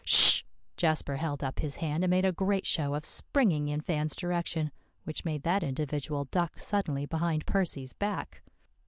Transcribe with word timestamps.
"Sh!" 0.03 0.41
Jasper 0.77 1.17
held 1.17 1.43
up 1.43 1.59
his 1.59 1.75
hand, 1.75 2.03
and 2.03 2.09
made 2.09 2.25
a 2.25 2.31
great 2.31 2.65
show 2.65 2.95
of 2.95 3.05
springing 3.05 3.67
in 3.67 3.81
Van's 3.81 4.15
direction, 4.15 4.71
which 5.03 5.23
made 5.25 5.43
that 5.43 5.61
individual 5.61 6.23
duck 6.31 6.59
suddenly 6.59 7.05
behind 7.05 7.45
Percy's 7.45 7.93
back. 7.93 8.41